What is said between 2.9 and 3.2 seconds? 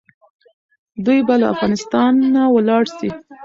سي.